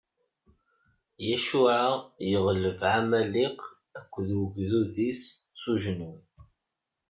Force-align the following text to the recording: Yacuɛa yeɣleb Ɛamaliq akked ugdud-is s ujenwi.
Yacuɛa 1.27 1.89
yeɣleb 2.29 2.79
Ɛamaliq 2.93 3.59
akked 3.99 4.27
ugdud-is 4.41 5.21
s 5.61 5.63
ujenwi. 5.71 6.11